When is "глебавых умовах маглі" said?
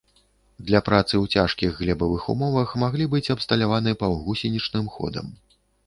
1.83-3.09